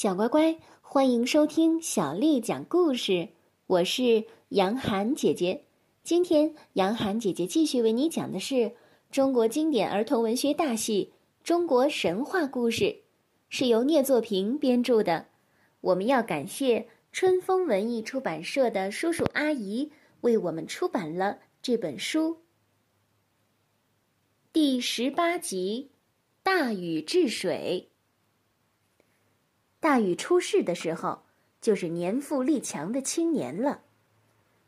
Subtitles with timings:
[0.00, 3.30] 小乖乖，欢迎收听小丽讲故事。
[3.66, 5.64] 我是杨涵姐姐。
[6.04, 8.76] 今天，杨涵姐姐继续为你讲的是
[9.10, 11.12] 中国经典儿童文学大戏
[11.44, 12.84] 《中国神话故事》，
[13.48, 15.26] 是由聂作平编著的。
[15.80, 19.90] 我们要感谢春风文艺出版社的叔叔阿姨
[20.20, 22.36] 为我们出版了这本书。
[24.52, 25.90] 第十八集：
[26.44, 27.90] 大禹治水。
[29.80, 31.22] 大禹出世的时候，
[31.60, 33.82] 就是年富力强的青年了。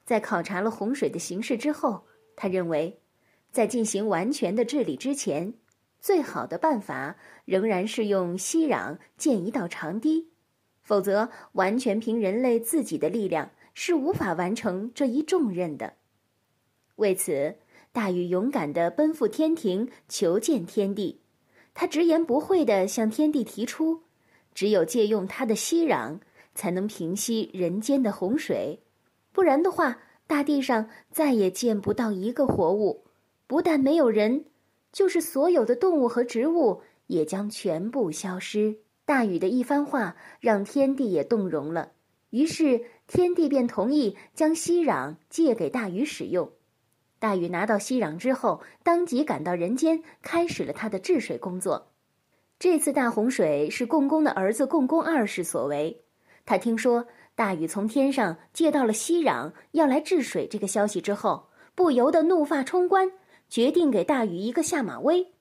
[0.05, 2.05] 在考察了洪水的形势之后，
[2.37, 3.01] 他认为，
[3.51, 5.55] 在进行完全的治理之前，
[6.01, 10.29] 最好的办法仍然是用息壤建一道长堤，
[10.83, 15.95] 否则完全凭人类自己的力量是无法完成这一重任的。
[16.97, 17.57] 为此，
[17.93, 21.21] 大禹勇敢地奔赴天庭求见天帝，
[21.75, 24.05] 他直言不讳地向天帝提出。
[24.61, 26.19] 只有借用它的息壤，
[26.55, 28.83] 才能平息人间的洪水，
[29.33, 33.07] 不然的话，大地上再也见不到一个活物。
[33.47, 34.45] 不但没有人，
[34.93, 38.77] 就是所有的动物和植物也将全部消失。
[39.07, 41.93] 大禹的一番话让天帝也动容了，
[42.29, 46.53] 于是天帝便同意将息壤借给大禹使用。
[47.19, 51.90] 大禹拿到息壤之后，当即赶到人间，开始了他的治水工作。
[52.61, 56.05] 这次大洪水是共工的儿子共工二世所为。
[56.45, 63.13] 他听说大禹从天上借到了息壤，要来治水这个消息之后，不由得怒发冲冠，
[63.49, 65.33] 决定给大禹一个下马威。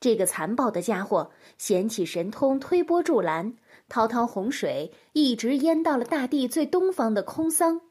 [0.00, 3.56] 这个残暴的家伙显起神通，推波助澜，
[3.90, 7.82] 滔滔洪水一直淹到了大地最东方的空桑，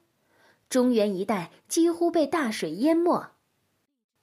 [0.72, 3.28] 中原一带几乎被大水淹没。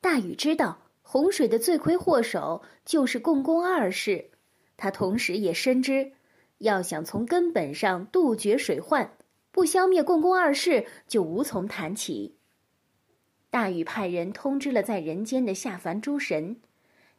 [0.00, 0.78] 大禹知道。
[1.08, 4.28] 洪水的罪魁祸首就是共工二世，
[4.76, 6.10] 他同时也深知，
[6.58, 9.12] 要想从根本上杜绝水患，
[9.52, 12.34] 不消灭共工二世就无从谈起。
[13.50, 16.56] 大禹派人通知了在人间的下凡诸神，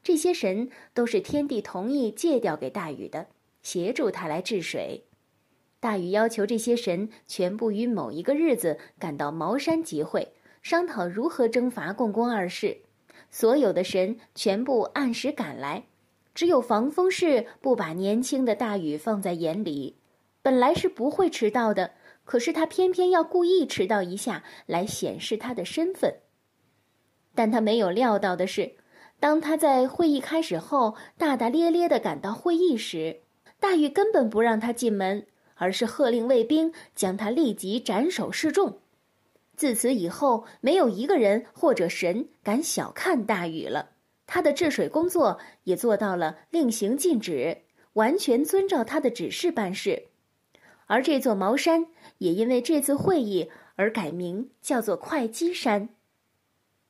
[0.04, 3.28] 这些神都是天帝同意借调给大禹的，
[3.62, 5.06] 协助他来治水。
[5.80, 12.80] 大禹要求这些神全部于某一个日子赶到茅山集会，商讨如何征伐共工二世。
[13.30, 15.84] 所有的神全部按时赶来，
[16.34, 19.98] 只有防风氏不把年轻的大禹放在眼里。
[20.42, 21.92] 本来是不会迟到的，
[22.24, 26.16] 可是他偏偏要故意迟到一下来显示他的身份。
[27.36, 28.76] 但他没有料到的是，
[29.20, 33.22] 当他在会议开始后大大咧咧地赶到会议时，
[33.60, 38.80] 大禹根本不让他进门，而是喝令卫兵将他立即斩首示众。
[39.58, 43.90] 自此以后，没有一个人或者神敢小看大禹了。
[44.28, 47.58] 他的治水工作也做到了令行禁止，
[47.94, 50.04] 完全遵照他的指示办事。
[50.86, 51.88] 而这座茅山
[52.20, 55.90] 也因为这次会议而改名叫做会稽山。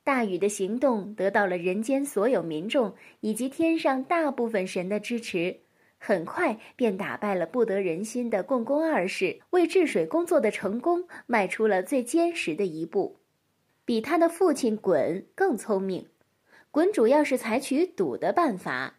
[0.04, 5.60] 大禹的行动得到了人间所有民众以及天上大部分神的支持。
[5.98, 13.18] 很快便打败了不得人心的共工二世，为治水工作的成功迈出了最坚实的一步。
[13.84, 16.06] 比他的父亲鲧更聪明，
[16.70, 18.94] 鲧主要是采取赌的办法，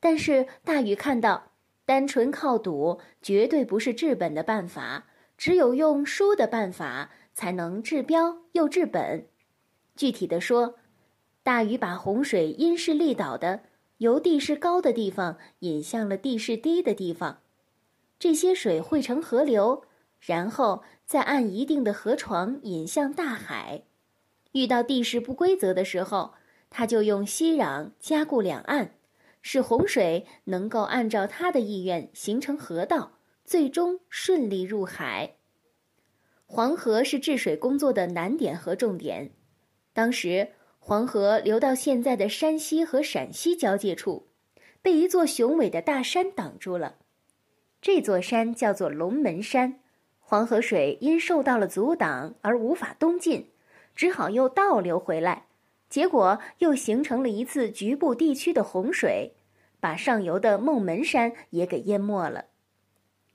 [0.00, 1.52] 但是大禹看到，
[1.84, 5.06] 单纯靠赌绝对不是治本的办法，
[5.38, 9.26] 只有用输的办法才能治标又治本。
[9.94, 10.76] 具体的说，
[11.42, 13.60] 大禹把洪水因势利导的。
[14.00, 17.42] 由地势高的地方引向了地势低的地方，
[18.18, 19.84] 这些水汇成河流，
[20.18, 23.82] 然后再按一定的河床引向大海。
[24.52, 26.32] 遇到地势不规则的时候，
[26.70, 28.94] 他就用息壤加固两岸，
[29.42, 35.34] 使洪水能够按照他的意愿形成河道，最终顺利入海。
[36.46, 39.32] 黄河是治水工作的难点和重点，
[39.92, 40.52] 当时。
[40.82, 44.26] 黄河流到现在的山西和陕西交界处，
[44.82, 46.96] 被一座雄伟的大山挡住了。
[47.82, 49.80] 这座山叫做龙门山。
[50.18, 53.50] 黄河水因受到了阻挡而无法东进，
[53.94, 55.46] 只好又倒流回来，
[55.88, 59.34] 结果又形成了一次局部地区的洪水，
[59.80, 62.46] 把上游的孟门山也给淹没了。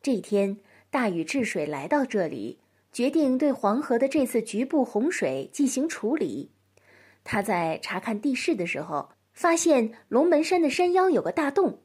[0.01, 0.57] 这天，
[0.89, 2.59] 大禹治水来到这里，
[2.91, 6.51] 决定对黄河的这次局部洪水进行处理。
[7.25, 11.81] 他在查看地势的时候，发现龙门山的山腰有个大洞。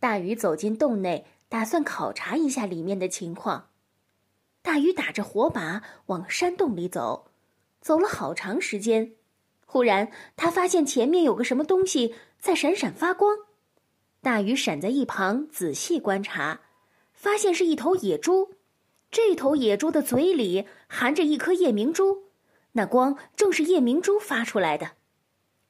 [0.00, 3.68] 大禹走进洞内，打算考察一下里面的情况。
[4.62, 7.30] 大禹打着火把往山洞里走，
[7.80, 9.12] 走了好长时间，
[9.66, 13.36] 忽然他发现前面有个什么东西在闪闪发光。
[14.22, 16.60] 大禹闪在一旁仔细观察，
[17.12, 18.54] 发现是一头野猪。
[19.10, 22.29] 这头野猪的嘴里含着一颗夜明珠，
[22.72, 24.92] 那光正是夜明珠发出来的。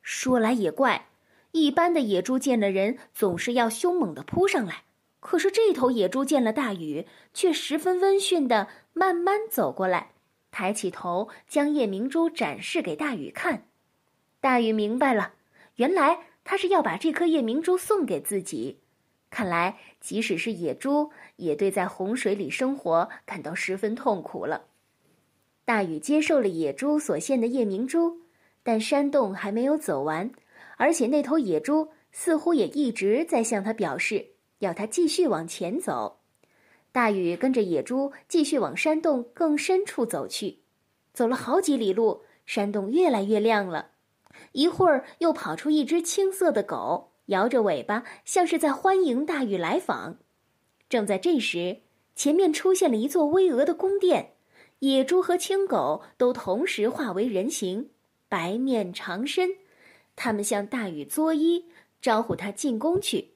[0.03, 1.09] 说来也怪，
[1.53, 4.85] 一般的野猪见了人总是要凶猛的扑上来，
[5.21, 10.13] 可是这头野猪见了大禹，却十分温驯的慢慢走过来，
[10.51, 13.67] 抬起头将夜明珠展示给大禹看。
[14.41, 15.35] 大禹明白了，
[15.77, 18.81] 原来他是要把这颗夜明珠送给自己。
[19.29, 24.67] 看来，即使是野猪，也对在洪水里生活感到十分痛苦了。
[25.71, 28.23] 大禹接受了野猪所献的夜明珠，
[28.65, 30.29] 但山洞还没有走完，
[30.77, 36.19] 而且那头野猪似乎也一直在向他表示要他继续往前走。
[36.91, 40.59] 大禹跟着野猪继续往山洞更深处走去，
[41.15, 43.91] 走了好几里路，山洞越来越亮了。
[44.51, 47.13] 一会儿，又跑出一只青色的狗。
[47.27, 50.19] 摇着尾巴，像是在欢迎大禹来访。
[50.89, 51.83] 正在这时，
[52.17, 54.33] 前面出现了一座巍峨的宫殿，
[54.81, 57.91] 野猪和青狗都同时化为人形，
[58.29, 59.51] 白面长身。
[60.17, 61.65] 他们向大禹作揖，
[62.01, 63.33] 招呼他进宫去。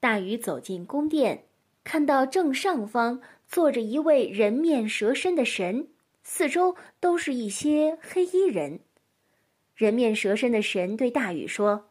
[0.00, 1.44] 大禹走进宫殿，
[1.84, 5.88] 看到正上方坐着一位人面蛇身的神，
[6.22, 8.80] 四周都是一些黑衣人。
[9.74, 11.90] 人面蛇身的神对大禹说。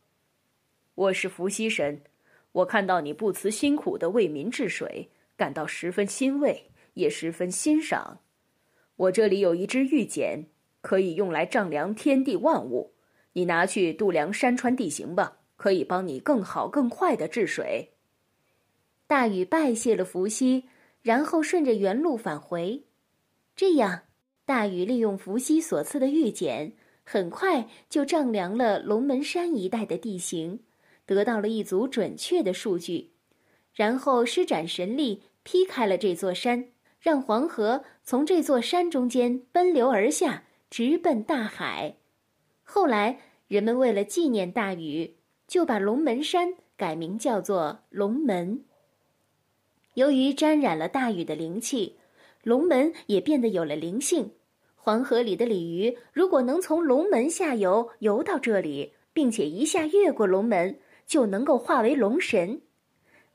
[0.95, 2.01] 我是伏羲神，
[2.51, 8.21] 我看到你不辞辛苦的为民治水，感到十分欣慰，也十分欣赏。
[8.97, 10.45] 我这里有一支玉简，
[10.81, 12.93] 可以用来丈量天地万物，
[13.33, 17.91] 你拿去度量山川地形吧，可以帮你更好更快的治水。
[19.07, 20.65] 大禹拜谢了伏羲，
[21.01, 22.85] 然后顺着原路返回。
[23.55, 24.03] 这样，
[24.45, 30.61] 大禹利用伏羲所赐的玉简，很快就丈量了龙门山一带的地形。
[31.05, 33.11] 得到了一组准确的数据，
[33.75, 36.69] 然后施展神力劈开了这座山，
[37.05, 41.97] 让黄河从这座山中间奔流而下，直奔大海。
[42.63, 45.17] 后来，人们为了纪念大禹，
[45.47, 48.65] 就把龙门山改名叫做龙门。
[49.93, 51.97] 由于沾染了大禹的灵气，
[52.41, 54.31] 龙门也变得有了灵性。
[54.75, 60.79] 黄河里的鲤鱼如果能从龙门下游游到这里，并且一下越过龙门。
[61.05, 62.61] 就能够化为龙神。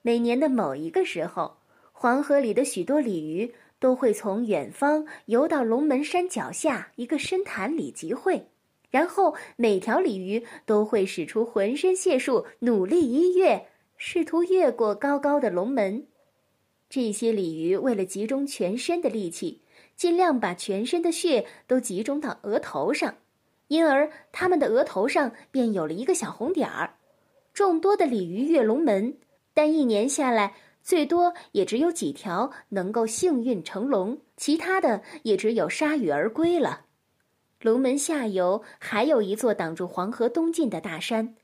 [0.03, 1.59] 每年的某一个时候，
[2.03, 8.47] 黄河里的许多鲤鱼都会从远方游到龙门山脚下一个深潭里集会，
[8.89, 13.67] 然后每条鲤鱼都会使出浑身解数，努力一跃，
[13.99, 16.07] 试图越过高高的龙门。
[16.89, 19.61] 这些鲤鱼为了集中全身的力气，
[19.95, 23.17] 尽量把全身的血都集中到额头上，
[23.69, 26.95] 因而它们的额头上便有了一个小红点儿。
[27.53, 29.19] 众多的鲤鱼跃龙门，
[29.53, 30.55] 但一年下来，
[30.91, 36.87] 最多也只有几条能够幸运成龙，其他的也只有铩羽而归了。
[37.61, 41.37] 龙门下游还有一座挡住黄河东进的大山，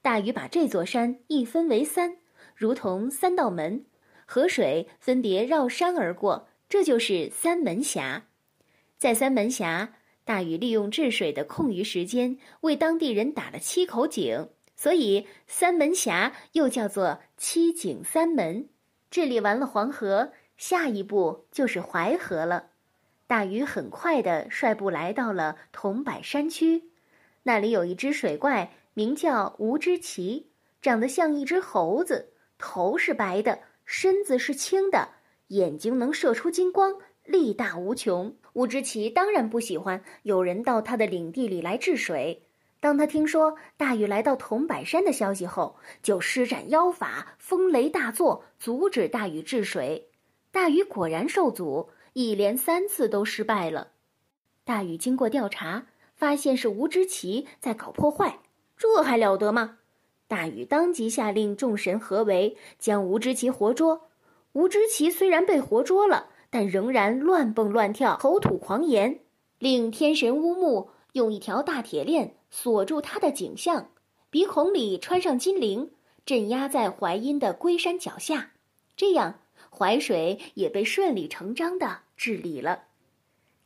[0.00, 2.16] 大禹把这座山一分为三，
[2.56, 3.84] 如同三道门，
[4.24, 8.24] 河水分别绕山而过，这就是三门峡。
[8.96, 14.48] 在三门峡，大禹利用治水的空余时间，为当地人打了七口井。
[14.74, 18.70] 所以，三门峡又叫做七井三门。
[19.14, 22.70] 治理完了黄河，下一步就是淮河了。
[23.28, 26.90] 大禹很快的率部来到了桐柏山区，
[27.44, 30.48] 那里有一只水怪，名叫吴之奇，
[30.82, 35.10] 长得像一只猴子，头是白的，身子是青的，
[35.46, 38.34] 眼睛能射出金光，力大无穷。
[38.54, 42.48] 吴之奇当然不喜欢有人到他的领地里来治水。
[42.84, 50.10] 当他听说大禹来到桐柏山的消息后，就施展妖法，风雷大作，阻止大禹治水。
[50.52, 53.88] 大禹果然受阻，一连三次都失败了。
[54.64, 58.40] 大禹经过调查，发现是吴之奇在搞破坏，
[58.76, 59.78] 这还了得吗？
[60.28, 64.10] 大禹当即下令众神合围，将吴之奇活捉。
[64.52, 69.20] 吴之奇虽然被活捉了，但仍然乱蹦乱跳，口吐狂言，
[69.58, 72.36] 令天神乌木用一条大铁链。
[72.56, 73.90] 锁住他的颈项，
[74.30, 75.90] 鼻孔里穿上金铃，
[76.24, 78.52] 镇压在淮阴的龟山脚下，
[78.96, 79.40] 这样
[79.76, 82.84] 淮水也被顺理成章的治理了。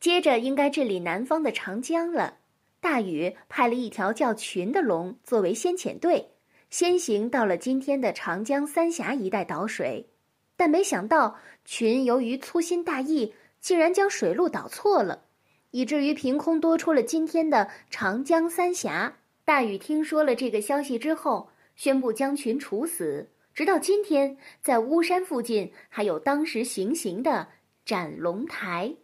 [0.00, 2.38] 接着应该治理南方的长江了。
[2.80, 6.30] 大禹派了一条叫群的龙作为先遣队，
[6.70, 10.08] 先行到了今天的长江三峡一带导水，
[10.56, 15.26] 但没想到群由于粗心大意，竟然将水路导错了。
[15.70, 19.18] 以至于凭空多出了今天的长江三峡。
[19.44, 27.48] 大禹听说了这个消息之后，宣布将群处死，直到今天，在巫山附近还有当时行刑的
[27.84, 28.94] 斩龙台。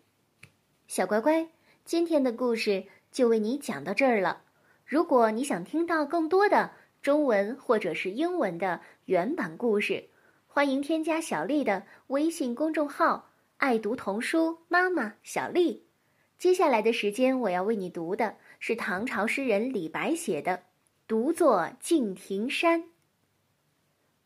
[0.86, 1.48] 小乖乖，
[1.84, 4.42] 今天的故事就为你讲到这儿了。
[4.84, 10.04] 如果你想听到更多的中文或者是英文的原版故事，
[10.46, 15.83] 欢迎添加小丽的微信公众号“爱读童书妈妈小丽”。
[16.44, 20.58] 接下来的时间，我要为你读的是唐朝诗人李白写的
[21.08, 22.82] 《独坐敬亭山》。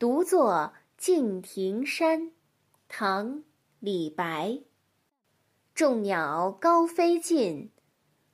[0.01, 2.33] 独坐敬亭山，
[2.89, 3.37] 唐·
[3.79, 4.59] 李白。
[5.77, 7.71] 众鸟高飞尽，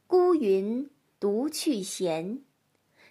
[0.07, 0.89] 孤云
[1.21, 2.41] 独去闲。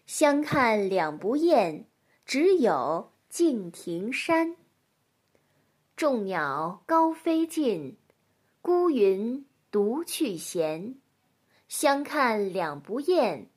[0.07, 1.85] 相看两不厌，
[2.25, 4.55] 只有敬亭山。
[5.95, 7.95] 众鸟高飞尽，
[8.63, 10.99] 孤云独去闲。
[11.67, 13.49] 相看两不厌，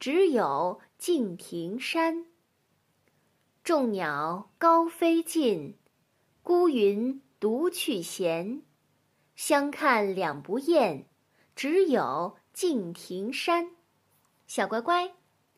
[0.00, 2.26] 只有敬亭山。
[3.62, 5.76] 众鸟高飞尽，
[6.42, 8.62] 孤云独去闲。
[9.36, 11.06] 相看两不厌，
[11.54, 13.70] 只有敬亭山。
[14.48, 15.12] 小乖乖，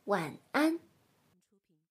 [0.04, 0.78] 晚安。